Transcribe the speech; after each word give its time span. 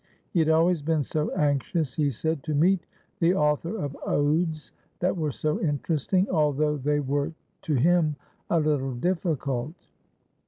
He 0.31 0.39
had 0.39 0.49
always 0.49 0.81
been 0.81 1.03
so 1.03 1.29
anxious, 1.35 1.93
he 1.93 2.09
said, 2.09 2.41
to 2.45 2.55
meet 2.55 2.87
the 3.19 3.35
author 3.35 3.77
of 3.77 3.95
odes 4.03 4.71
that 4.99 5.15
were 5.15 5.31
so 5.31 5.61
interesting, 5.61 6.27
although 6.27 6.77
they 6.77 6.99
were 6.99 7.33
to 7.61 7.75
him 7.75 8.15
a 8.49 8.59
little 8.59 8.95
difficult. 8.95 9.75